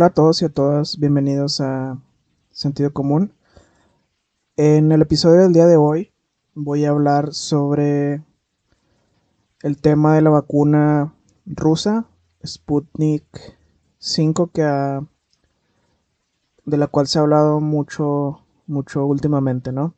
[0.00, 1.98] Hola a todos y a todas, bienvenidos a
[2.50, 3.34] Sentido Común.
[4.56, 6.10] En el episodio del día de hoy
[6.54, 8.24] voy a hablar sobre
[9.62, 11.12] el tema de la vacuna
[11.44, 12.06] rusa
[12.42, 13.26] Sputnik
[13.98, 14.62] 5 que
[16.64, 19.92] de la cual se ha hablado mucho mucho últimamente, ¿no?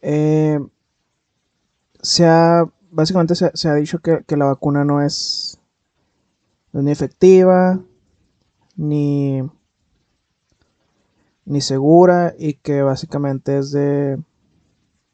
[0.00, 0.60] Eh,
[2.02, 5.58] se ha, básicamente se, ha dicho que, la vacuna no es,
[6.72, 7.80] ni efectiva,
[8.80, 9.42] ni,
[11.44, 14.18] ni segura y que básicamente es de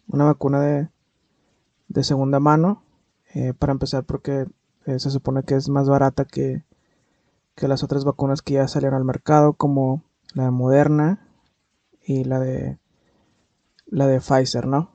[0.07, 0.89] una vacuna de,
[1.89, 2.85] de segunda mano,
[3.35, 4.47] eh, para empezar porque
[4.87, 6.63] eh, se supone que es más barata que,
[7.57, 11.27] que las otras vacunas que ya salieron al mercado, como la de Moderna
[12.05, 12.79] y la de
[13.87, 14.93] la de Pfizer, ¿no?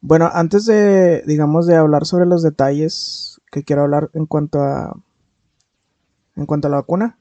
[0.00, 4.96] Bueno, antes de, digamos, de hablar sobre los detalles que quiero hablar en cuanto a
[6.36, 7.18] en cuanto a la vacuna,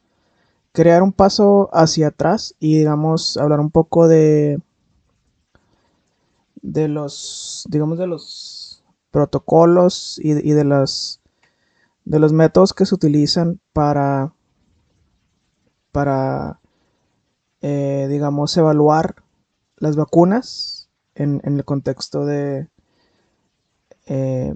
[0.73, 4.59] crear un paso hacia atrás y digamos hablar un poco de
[6.61, 11.21] de los digamos de los protocolos y, de los
[12.05, 14.33] de los métodos que se utilizan para
[15.91, 16.59] para
[17.67, 19.15] eh, digamos, evaluar
[19.77, 22.69] las vacunas en, el contexto de,
[24.05, 24.53] eh,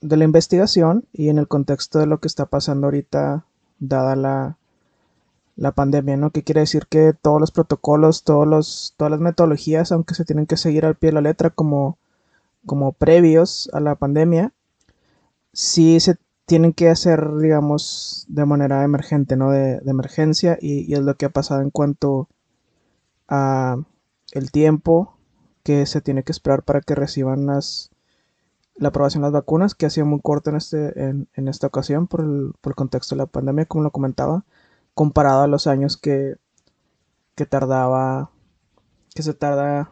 [0.00, 3.44] de la investigación y en el contexto de lo que está pasando ahorita,
[3.82, 4.58] dada la,
[5.56, 6.30] la pandemia, ¿no?
[6.30, 10.46] Que quiere decir que todos los protocolos, todos los, todas las metodologías, aunque se tienen
[10.46, 11.98] que seguir al pie de la letra como,
[12.66, 14.52] como previos a la pandemia,
[15.52, 16.16] sí se
[16.46, 19.50] tienen que hacer, digamos, de manera emergente, ¿no?
[19.50, 22.28] De, emergencia y, es lo que ha pasado en cuanto
[23.28, 23.76] a
[24.32, 25.16] el tiempo
[25.62, 27.91] que se tiene que esperar para que reciban las,
[28.76, 32.06] la aprobación de las vacunas, que ha sido muy corto en, este, en, esta ocasión
[32.06, 34.44] por el, por el, contexto de la pandemia, como lo comentaba,
[34.94, 36.36] comparado a los años que,
[37.34, 38.30] que tardaba,
[39.14, 39.90] que se tarda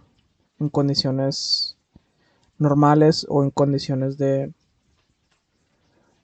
[0.58, 1.76] en condiciones
[2.58, 4.52] normales o en condiciones de,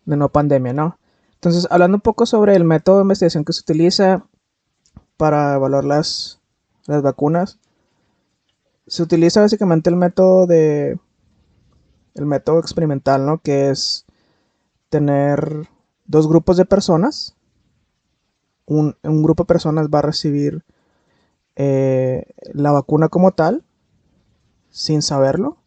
[0.05, 0.99] de no pandemia, ¿no?
[1.34, 4.25] Entonces, hablando un poco sobre el método de investigación que se utiliza
[5.17, 6.41] para evaluar las,
[6.87, 7.59] las vacunas,
[8.87, 10.99] se utiliza básicamente el método de
[12.16, 13.38] el método experimental, ¿no?
[13.38, 14.06] Que es
[14.88, 15.69] tener
[16.06, 17.37] dos grupos de personas.
[18.66, 20.65] Un, grupo de personas va a recibir
[21.55, 23.65] eh, la vacuna como tal,
[24.71, 25.59] sin saberlo.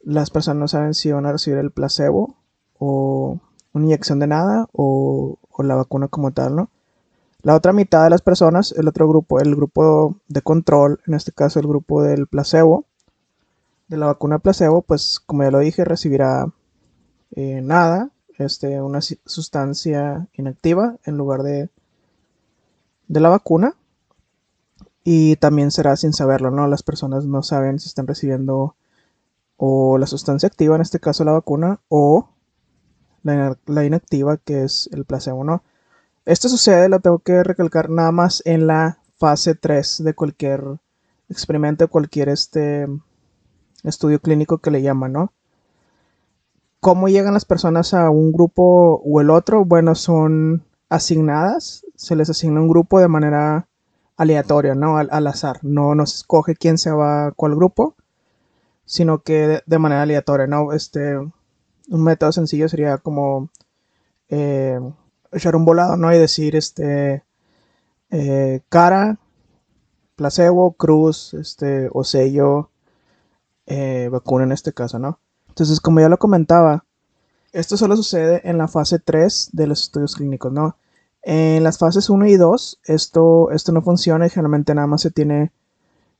[0.00, 2.36] Las personas no saben si van a recibir el placebo
[2.78, 3.40] o
[3.72, 6.70] una inyección de nada o, la vacuna como tal, ¿no?
[7.42, 11.30] La otra mitad de las personas, el otro grupo, el grupo de control, en este
[11.30, 12.86] caso el grupo del placebo,
[13.94, 16.52] de la vacuna placebo, pues como ya lo dije, recibirá
[17.30, 21.70] eh, nada, este, una sustancia inactiva en lugar de,
[23.06, 23.76] de la vacuna.
[25.04, 26.66] Y también será sin saberlo, ¿no?
[26.66, 28.74] Las personas no saben si están recibiendo
[29.56, 32.30] o la sustancia activa, en este caso la vacuna, o
[33.22, 35.62] la, inactiva que es el placebo, ¿no?
[36.24, 40.64] Esto sucede, lo tengo que recalcar nada más en la fase 3 de cualquier
[41.28, 42.88] experimento, cualquier este
[43.84, 45.32] estudio clínico que le llaman, ¿no?
[46.80, 49.64] ¿Cómo llegan las personas a un grupo o el otro?
[49.64, 53.68] Bueno, son asignadas, se les asigna un grupo de manera
[54.16, 54.98] aleatoria, ¿no?
[54.98, 55.60] Al, azar.
[55.62, 57.94] No, no se escoge quién se va a cuál grupo,
[58.84, 60.72] sino que de, manera aleatoria, ¿no?
[60.72, 63.48] Este, un método sencillo sería como
[64.28, 64.78] eh,
[65.32, 66.12] echar un volado, ¿no?
[66.14, 67.24] Y decir, este,
[68.10, 69.18] eh, cara,
[70.16, 72.70] placebo, cruz, este, o sello,
[73.66, 75.18] eh, vacuna en este caso, ¿no?
[75.48, 76.84] Entonces, como ya lo comentaba,
[77.52, 80.76] esto solo sucede en la fase 3 de los estudios clínicos, ¿no?
[81.22, 85.10] En las fases 1 y 2, esto, esto no funciona y generalmente nada más se
[85.10, 85.52] tiene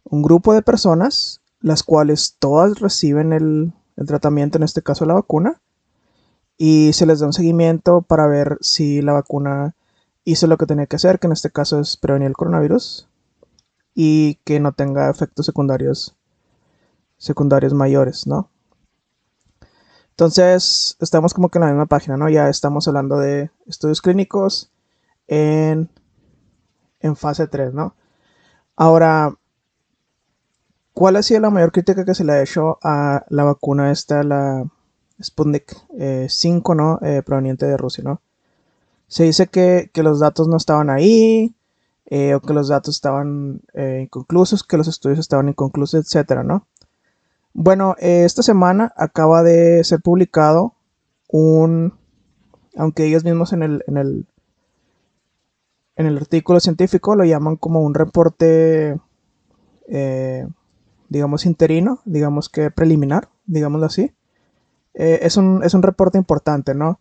[0.05, 5.15] un grupo de personas, las cuales todas reciben el, el tratamiento, en este caso la
[5.15, 5.61] vacuna,
[6.57, 9.75] y se les da un seguimiento para ver si la vacuna
[10.25, 13.09] hizo lo que tenía que hacer, que en este caso es prevenir el coronavirus
[13.95, 16.15] y que no tenga efectos secundarios
[17.25, 18.51] secundarios mayores, ¿no?
[20.11, 22.29] Entonces, estamos como que en la misma página, ¿no?
[22.29, 24.71] Ya estamos hablando de estudios clínicos
[25.27, 25.91] en,
[27.01, 27.97] en fase 3, ¿no?
[28.77, 29.37] Ahora,
[30.95, 34.23] ¿Cuál ha sido la mayor crítica que se le ha hecho a la vacuna esta,
[34.23, 34.65] la
[35.21, 35.77] Sputnik
[36.29, 37.01] 5, eh, ¿no?
[37.03, 38.23] Eh, proveniente de Rusia, ¿no?
[39.09, 41.57] Se dice que, los datos no estaban ahí,
[42.07, 46.69] eh, o que los datos estaban inconclusos, que los estudios estaban inconclusos, etcétera, ¿no?
[47.57, 50.75] Bueno, esta semana acaba de ser publicado
[51.29, 51.95] un,
[52.77, 54.27] aunque ellos mismos en el, en el,
[55.95, 58.99] en el artículo científico lo llaman como un reporte,
[59.89, 60.49] eh,
[61.09, 64.13] digamos, interino, digamos que preliminar, digámoslo así.
[64.95, 66.99] Eh, es, un, es un reporte importante, ¿no?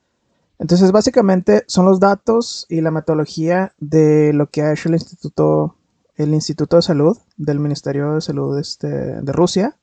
[0.59, 5.77] Entonces, básicamente son los datos y la metodología de lo que ha hecho el Instituto,
[6.15, 9.77] el Instituto de Salud del Ministerio de Salud este, de Rusia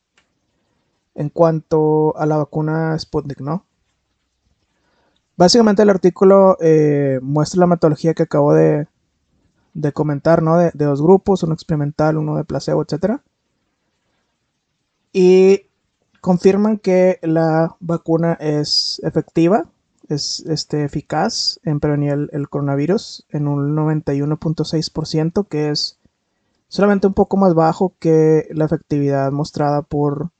[1.20, 3.67] en cuanto a la vacuna Sputnik, ¿no?
[5.37, 8.87] Básicamente el artículo eh, muestra la metodología que acabo de,
[9.93, 10.56] comentar, ¿no?
[10.56, 13.20] De, dos grupos, uno experimental, uno de placebo, etc.
[15.12, 15.67] Y
[16.22, 19.66] confirman que la vacuna es efectiva,
[20.08, 25.99] es este, eficaz en prevenir el, coronavirus en un 91.6%, que es
[26.69, 30.31] solamente un poco más bajo que la efectividad mostrada por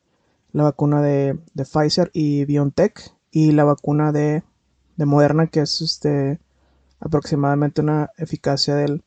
[0.52, 4.43] la vacuna de, Pfizer y BioNTech y la vacuna de,
[4.97, 6.41] Moderna, que es este,
[7.00, 9.02] aproximadamente una eficacia del,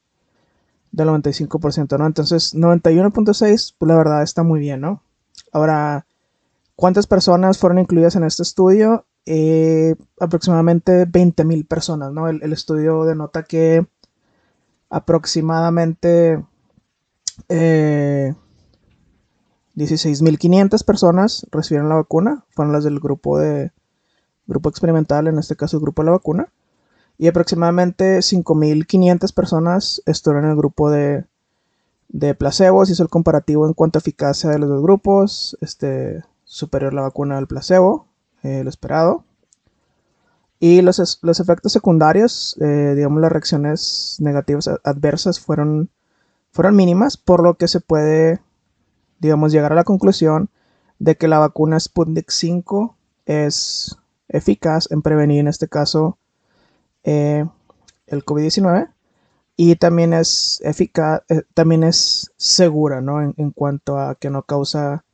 [0.92, 2.08] del 95%, ¿no?
[2.08, 5.04] Entonces, 91.6, pues la verdad está muy bien, ¿no?
[5.52, 6.08] Ahora,
[6.76, 9.06] ¿cuántas personas fueron incluidas en este estudio?
[9.26, 12.28] Eh, aproximadamente 20.000 personas, ¿no?
[12.28, 13.86] El, estudio denota que
[14.90, 16.44] aproximadamente
[17.50, 18.34] eh,
[19.76, 23.72] 16.500 personas recibieron la vacuna, fueron las del grupo de
[24.46, 26.50] grupo experimental, en este caso el grupo de la vacuna,
[27.18, 31.26] y aproximadamente 5.500 personas estuvieron en el grupo de,
[32.10, 36.24] de placebo, se hizo el comparativo en cuanto a eficacia de los dos grupos, este,
[36.44, 38.08] superior la vacuna al placebo,
[38.44, 39.24] eh, lo esperado.
[40.60, 45.90] Y los, los efectos secundarios, eh, digamos las reacciones negativas adversas fueron,
[46.52, 48.40] fueron mínimas, por lo que se puede
[49.24, 50.50] digamos, llegar a la conclusión
[51.00, 53.98] de que la vacuna Sputnik 5 es
[54.28, 56.18] eficaz en prevenir, en este caso,
[57.04, 57.46] eh,
[58.08, 58.90] el COVID-19
[59.56, 63.22] y también es eficaz, eh, también es segura, ¿no?
[63.22, 65.06] En, cuanto a que no causa,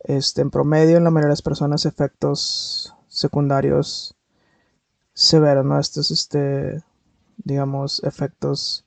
[0.00, 4.16] este, en promedio, en la mayoría de las personas, efectos secundarios
[5.14, 5.78] severos, ¿no?
[5.78, 6.82] Estos, este,
[7.38, 8.86] digamos, efectos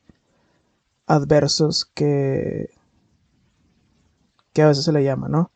[1.08, 2.70] adversos que
[4.62, 5.52] a veces se le llama, ¿no?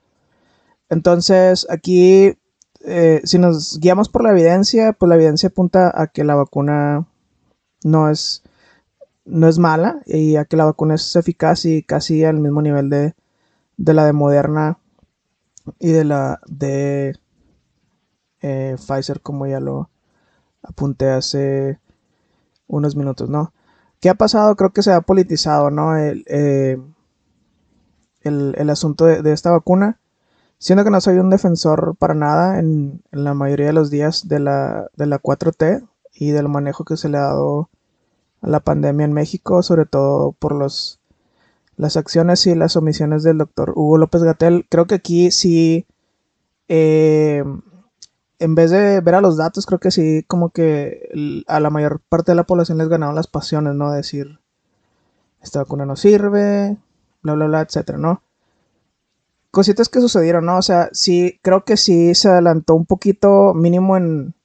[0.89, 2.37] Entonces, aquí,
[2.85, 7.07] eh, si nos guiamos por la evidencia, pues la evidencia apunta a que la vacuna
[7.83, 8.43] no es,
[9.25, 12.89] no es mala y a que la vacuna es eficaz y casi al mismo nivel
[12.89, 13.15] de,
[13.77, 14.77] de la de Moderna
[15.79, 17.15] y de la de
[18.41, 19.89] eh, Pfizer, como ya lo
[20.61, 21.79] apunté hace
[22.67, 23.53] unos minutos, ¿no?
[23.99, 24.55] ¿Qué ha pasado?
[24.55, 25.97] Creo que se ha politizado, ¿no?
[25.97, 26.77] El, eh,
[28.23, 29.99] el, asunto de, esta vacuna.
[30.57, 34.39] Siendo que no soy un defensor para nada en, la mayoría de los días de
[34.39, 37.69] la, de la 4T y del manejo que se le ha dado
[38.41, 40.99] a la pandemia en México, sobre todo por los,
[41.75, 44.65] las acciones y las omisiones del doctor Hugo López Gatel.
[44.69, 45.85] Creo que aquí sí,
[46.67, 47.43] eh,
[48.39, 52.01] en vez de ver a los datos, creo que sí, como que a la mayor
[52.09, 53.91] parte de la población les ganaron las pasiones, ¿no?
[53.91, 54.39] Decir,
[55.41, 56.77] esta vacuna no sirve,
[57.23, 58.21] bla, bla, bla, etcétera, ¿no?
[59.51, 60.57] Cositas que sucedieron, ¿no?
[60.57, 64.35] O sea, sí, creo que sí se adelantó un poquito, mínimo en.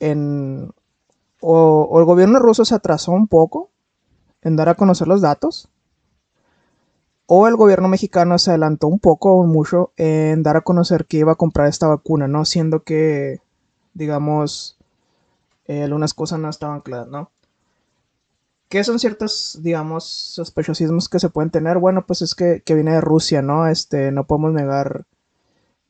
[0.00, 0.72] en
[1.40, 3.70] o, el gobierno ruso se atrasó un poco
[4.42, 5.68] en dar a conocer los datos.
[7.26, 11.18] O el gobierno mexicano se adelantó un poco o mucho en dar a conocer que
[11.18, 12.44] iba a comprar esta vacuna, ¿no?
[12.44, 13.40] Siendo que,
[13.94, 14.78] digamos,
[15.66, 17.30] eh, algunas cosas no estaban claras, ¿no?
[18.68, 21.78] ¿Qué son ciertos, digamos, sospechosismos que se pueden tener?
[21.78, 23.68] Bueno, pues es que, viene de Rusia, ¿no?
[23.68, 25.06] Este, no podemos negar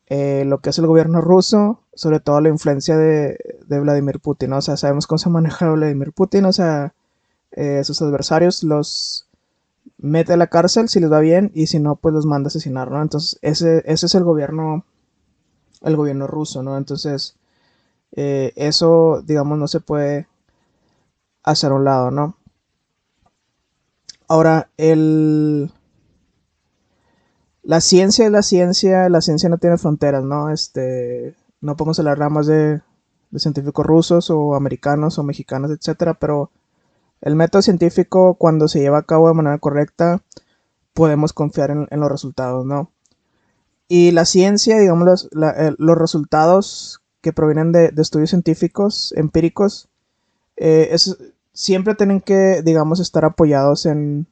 [0.08, 4.58] eh, lo que es el gobierno ruso, sobre todo la influencia de, Vladimir Putin, ¿no?
[4.58, 6.94] O sea, sabemos cómo se maneja Vladimir Putin, o sea,
[7.52, 9.26] eh, sus adversarios los
[9.98, 12.50] mete a la cárcel si les va bien y si no, pues los manda a
[12.50, 13.02] asesinar, ¿no?
[13.02, 14.84] Entonces, ese, ese es el gobierno,
[15.82, 16.76] el gobierno ruso, ¿no?
[16.76, 17.36] Entonces,
[18.12, 20.28] eh, eso, digamos, no se puede
[21.42, 22.36] hacer a un lado, ¿no?
[24.28, 25.70] Ahora, el...
[27.62, 30.50] La ciencia es la ciencia, la ciencia no tiene fronteras, ¿no?
[30.50, 32.80] Este, no podemos hablar nada más de,
[33.36, 36.50] científicos rusos o americanos o mexicanos, etcétera, pero
[37.20, 40.22] el método científico, cuando se lleva a cabo de manera correcta,
[40.94, 42.92] podemos confiar en, los resultados, ¿no?
[43.88, 49.88] Y la ciencia, digamos, los, resultados que provienen de, estudios científicos, empíricos,
[50.56, 51.16] eh, es,
[51.56, 54.26] siempre tienen que, digamos, estar apoyados en,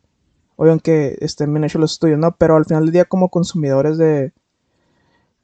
[0.56, 2.36] oigan que estén bien hechos los estudios, ¿no?
[2.36, 4.34] Pero al final del día como consumidores de,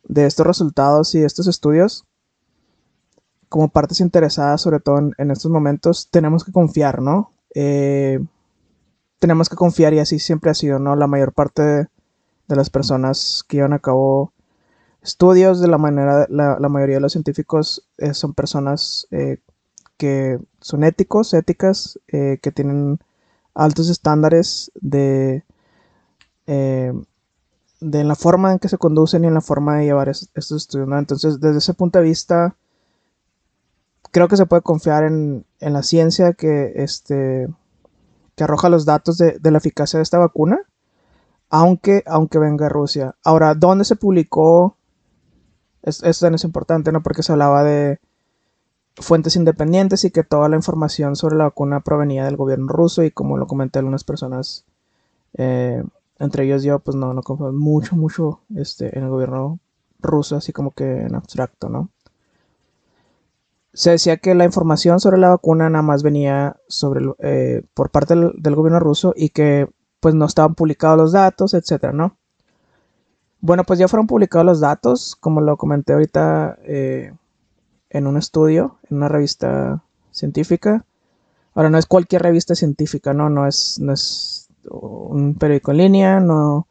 [0.04, 2.04] de estos resultados y estos estudios,
[3.48, 7.32] como partes interesadas, sobre todo en, estos momentos, tenemos que confiar, ¿no?
[7.54, 8.20] eh,
[9.18, 10.96] tenemos que confiar y así siempre ha sido, ¿no?
[10.96, 11.88] La mayor parte de,
[12.48, 14.32] las personas que llevan a cabo
[15.02, 19.38] estudios, de la manera, la, mayoría de los científicos eh, son personas eh,
[20.00, 23.00] que son éticos, éticas, que tienen
[23.52, 25.44] altos estándares de,
[26.46, 30.88] de la forma en que se conducen y en la forma de llevar estos estudios.
[30.90, 32.56] Entonces, desde ese punto de vista,
[34.10, 37.46] creo que se puede confiar en, la ciencia que, este,
[38.36, 40.60] que arroja los datos de, la eficacia de esta vacuna,
[41.50, 43.16] aunque, aunque venga Rusia.
[43.22, 44.78] Ahora, ¿dónde se publicó?
[45.82, 47.02] Esto también es importante, ¿no?
[47.02, 48.00] Porque se hablaba de
[48.96, 53.10] fuentes independientes y que toda la información sobre la vacuna provenía del gobierno ruso y
[53.10, 54.64] como lo comenté algunas personas,
[55.34, 55.82] eh,
[56.18, 59.58] entre ellos yo, pues no, no confío mucho, mucho este, en el gobierno
[60.00, 61.90] ruso, así como que en abstracto, ¿no?
[63.72, 68.14] se decía que la información sobre la vacuna nada más venía sobre, eh, por parte
[68.14, 69.68] del, gobierno ruso y que
[70.00, 72.16] pues no estaban publicados los datos, etcétera, ¿no?
[73.40, 77.12] Bueno, pues ya fueron publicados los datos, como lo comenté ahorita eh,
[77.90, 80.84] en un estudio, en una revista científica.
[81.54, 83.28] Ahora no es cualquier revista científica, ¿no?
[83.28, 86.66] No es, no es un periódico en línea, no,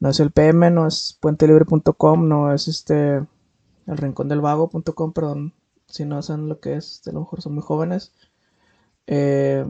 [0.00, 3.22] no es el PM, no es puentelibre.com, no es este
[3.86, 5.52] el rincón del vago.com, perdón,
[5.86, 8.12] si no saben lo que es, a lo mejor son muy jóvenes.
[9.06, 9.64] Eh,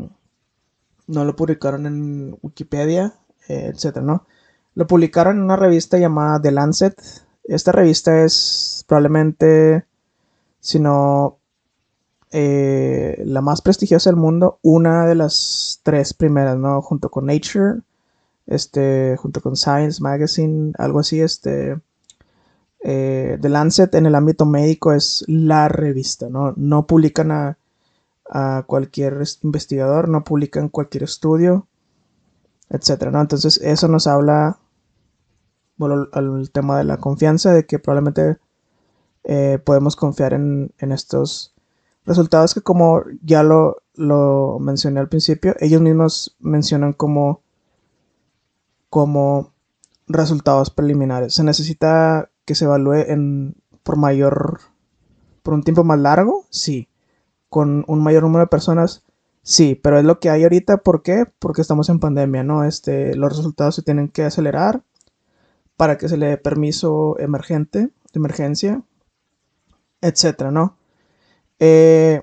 [1.07, 3.15] no lo publicaron en Wikipedia,
[3.49, 4.27] eh, etcétera, ¿no?
[4.75, 7.01] Lo publicaron en una revista llamada The Lancet.
[7.45, 9.85] Esta revista es probablemente,
[10.65, 11.41] si no
[12.31, 16.81] eh, la más prestigiosa del mundo, una de las tres primeras, ¿no?
[16.81, 17.83] Junto con Nature,
[18.47, 21.79] este, junto con Science Magazine, algo así, este,
[22.83, 26.55] eh, The Lancet en el ámbito médico es la revista, ¿no?
[26.57, 27.59] No publican a,
[28.67, 31.69] cualquier investigador, no publican cualquier estudio,
[32.71, 33.21] etcétera, ¿no?
[33.21, 34.59] Entonces eso nos habla,
[35.77, 38.39] bueno, al tema de la confianza, de que probablemente
[39.25, 41.55] eh, podemos confiar en, estos
[42.05, 47.43] resultados que como ya lo, lo, mencioné al principio, ellos mismos mencionan como,
[48.91, 49.53] como
[50.07, 51.35] resultados preliminares.
[51.35, 54.61] Se necesita que se evalúe en, por mayor,
[55.43, 56.89] por un tiempo más largo, sí.
[57.49, 59.05] Con un mayor número de personas,
[59.43, 59.75] sí.
[59.83, 61.25] Pero es lo que hay ahorita, ¿por qué?
[61.39, 62.65] Porque estamos en pandemia, ¿no?
[62.65, 64.83] Este, los resultados se tienen que acelerar
[65.77, 68.83] para que se le dé permiso emergente, de emergencia,
[70.05, 70.77] etcétera, ¿no?
[71.59, 72.23] Eh,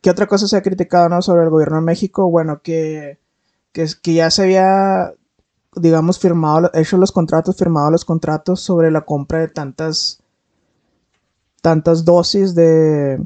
[0.00, 1.22] ¿Qué otra cosa se ha criticado ¿no?
[1.22, 2.30] sobre el gobierno de México?
[2.30, 3.18] Bueno, que,
[3.72, 5.14] que, ya se había
[5.76, 10.22] digamos, firmado, hecho los contratos, firmado los contratos sobre la compra de tantas,
[11.62, 13.18] tantas dosis de,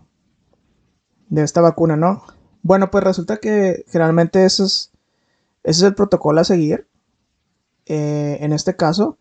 [1.29, 2.23] de esta vacuna, ¿no?
[2.63, 4.93] Bueno, pues resulta que generalmente ese es,
[5.63, 6.87] ese es el protocolo a seguir
[7.85, 9.19] eh, en este caso,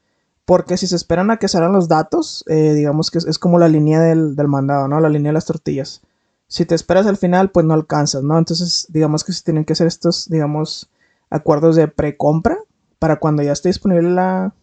[0.47, 3.67] porque si se esperan a que salgan los datos, eh, digamos que es, como la
[3.67, 5.01] línea del, mandado, ¿no?
[5.01, 6.03] La línea de las tortillas.
[6.47, 8.37] Si te esperas al final, pues no alcanzas, ¿no?
[8.37, 10.89] Entonces, digamos que se tienen que hacer estos, digamos,
[11.29, 12.59] acuerdos de precompra
[12.97, 14.53] para cuando ya esté disponible la,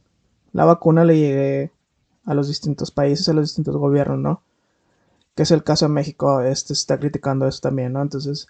[0.55, 1.73] vacuna le llegue
[2.25, 4.41] a los distintos países, a los distintos gobiernos, ¿no?
[5.35, 8.01] Que es el caso de México, este está criticando eso también, ¿no?
[8.01, 8.47] Entonces,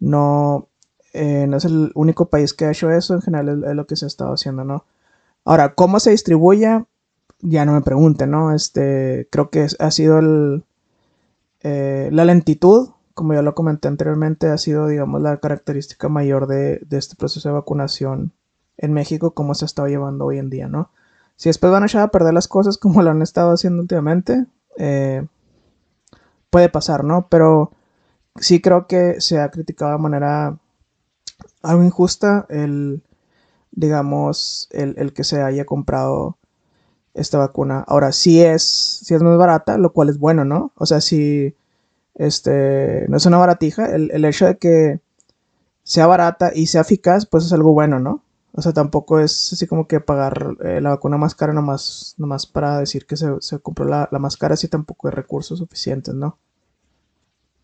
[0.00, 0.68] no,
[1.14, 3.96] eh, no es el único país que ha hecho eso, en general es, lo que
[3.96, 4.84] se ha estado haciendo, ¿no?
[5.44, 6.84] Ahora, ¿cómo se distribuye?
[7.40, 8.54] Ya no me pregunten, ¿no?
[8.54, 10.64] Este, creo que ha sido el,
[11.62, 16.86] eh, la lentitud, como ya lo comenté anteriormente, ha sido, digamos, la característica mayor de,
[16.90, 18.32] este proceso de vacunación
[18.78, 20.90] en México como se estado llevando hoy en día, ¿no?
[21.36, 24.46] Si después van a echar a perder las cosas como lo han estado haciendo últimamente,
[24.78, 25.26] eh,
[26.50, 27.28] puede pasar, ¿no?
[27.28, 27.72] Pero
[28.36, 30.58] sí creo que se ha criticado de manera
[31.62, 33.02] algo injusta el,
[33.74, 36.38] digamos, el, que se haya comprado
[37.14, 37.84] esta vacuna.
[37.86, 40.72] Ahora, sí es, sí es más barata, lo cual es bueno, ¿no?
[40.76, 41.54] O sea, si
[42.14, 45.00] este, no es una baratija, el, el hecho de que
[45.84, 48.22] sea barata y sea eficaz, pues es algo bueno, ¿no?
[48.56, 52.46] O sea, tampoco es así como que pagar eh, la vacuna más cara nomás, nomás
[52.46, 56.38] para decir que se, compró la, la, más cara, si tampoco hay recursos suficientes, ¿no?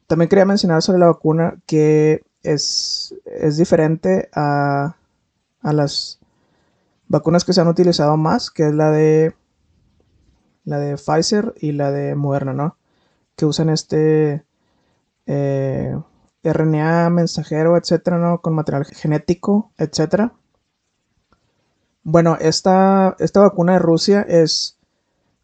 [0.09, 4.97] También quería mencionar sobre la vacuna que es, es diferente a,
[5.63, 6.21] a las
[7.09, 9.35] vacunas que se han utilizado más, que es la de
[10.65, 12.77] la de Pfizer y la de Moderna, ¿no?
[13.37, 14.45] Que usan este
[15.27, 15.97] eh,
[16.45, 18.41] RNA mensajero, etcétera, ¿no?
[18.41, 20.35] Con material genético, etcétera
[22.03, 24.79] bueno, esta, esta vacuna de Rusia es,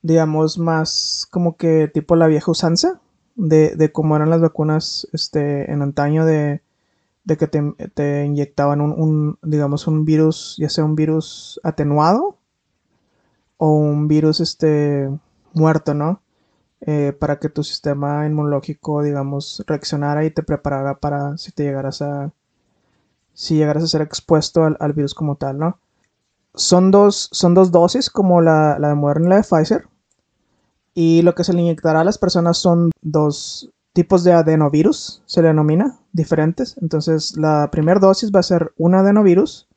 [0.02, 3.00] digamos, más como que tipo la vieja usanza
[3.34, 6.62] de, de cómo eran las vacunas este, en antaño de,
[7.26, 12.38] de que te, inyectaban un, digamos, un virus, ya sea un virus atenuado
[13.58, 15.10] o un virus este,
[15.52, 16.22] muerto, ¿no?
[16.82, 22.00] Eh, para que tu sistema inmunológico, digamos, reaccionara y te preparara para si te llegaras
[22.00, 22.32] a,
[23.34, 25.80] si llegaras a ser expuesto al, virus como tal, ¿no?
[26.54, 29.88] Son dos, son dos dosis, como la, la de Moderna y la de Pfizer.
[30.94, 35.40] Y lo que se le inyectará a las personas son dos tipos de adenovirus, se
[35.40, 36.76] le denomina, diferentes.
[36.82, 39.68] Entonces, la primera dosis va a ser un adenovirus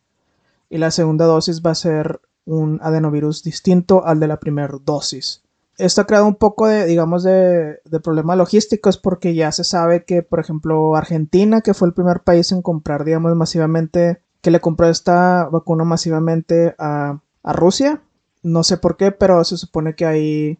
[0.69, 5.41] y la segunda dosis va a ser un adenovirus distinto al de la primera dosis.
[5.77, 10.03] Esto ha creado un poco de, digamos, de, de problemas logísticos porque ya se sabe
[10.03, 14.59] que, por ejemplo, Argentina, que fue el primer país en comprar, digamos, masivamente, que le
[14.59, 18.01] compró esta vacuna masivamente a, a Rusia.
[18.43, 20.59] No sé por qué, pero se supone que hay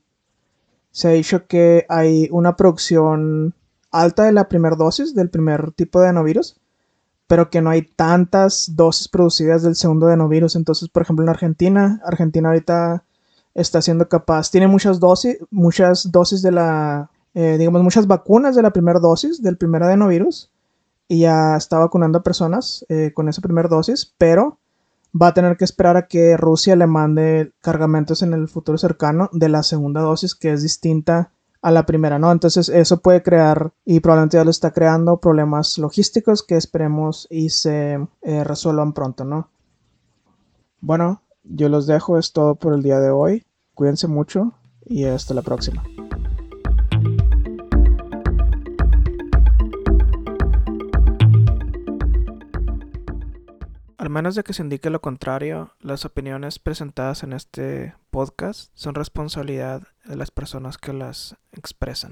[1.00, 3.54] se ha dicho que hay una producción
[3.90, 6.60] alta de la primera dosis, del primer tipo de adenovirus,
[7.26, 10.58] pero que no hay tantas dosis producidas del segundo adenovirus.
[10.58, 13.06] Entonces, por ejemplo, en Argentina, Argentina ahorita
[13.54, 18.62] está siendo capaz, tiene muchas dosis, muchas dosis de la, eh, digamos, muchas vacunas de
[18.62, 20.52] la primera dosis del primer adenovirus
[21.08, 24.58] y ya está vacunando a personas eh, con esa primera dosis, pero
[25.14, 29.30] va a tener que esperar a que Rusia le mande cargamentos en el futuro cercano
[29.34, 32.32] de la segunda dosis que es distinta a la primera, ¿no?
[32.32, 37.50] Entonces eso puede crear y probablemente ya lo está creando problemas logísticos que esperemos y
[37.50, 39.50] se eh, resuelvan pronto, ¿no?
[40.80, 43.46] Bueno, yo los dejo, es todo por el día de hoy.
[43.74, 44.54] Cuídense mucho
[44.86, 45.84] y hasta la próxima.
[54.00, 58.96] Al menos de que se indique lo contrario, las opiniones presentadas en este podcast son
[58.96, 62.08] responsabilidad de las personas que las expresan.